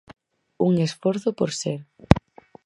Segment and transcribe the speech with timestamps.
[0.67, 1.79] Un esforzo por ser.